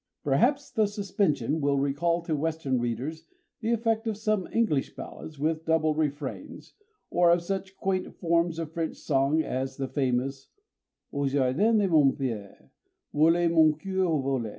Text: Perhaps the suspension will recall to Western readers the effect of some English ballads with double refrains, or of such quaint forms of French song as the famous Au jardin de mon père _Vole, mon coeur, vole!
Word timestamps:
Perhaps 0.23 0.71
the 0.71 0.87
suspension 0.87 1.61
will 1.61 1.77
recall 1.77 2.23
to 2.23 2.35
Western 2.35 2.79
readers 2.79 3.27
the 3.59 3.71
effect 3.71 4.07
of 4.07 4.17
some 4.17 4.47
English 4.47 4.95
ballads 4.95 5.37
with 5.37 5.63
double 5.63 5.93
refrains, 5.93 6.73
or 7.11 7.29
of 7.29 7.43
such 7.43 7.77
quaint 7.77 8.15
forms 8.15 8.57
of 8.57 8.71
French 8.73 8.95
song 8.97 9.43
as 9.43 9.77
the 9.77 9.87
famous 9.87 10.47
Au 11.13 11.27
jardin 11.27 11.77
de 11.77 11.87
mon 11.87 12.11
père 12.13 12.69
_Vole, 13.13 13.51
mon 13.51 13.73
coeur, 13.77 14.19
vole! 14.23 14.49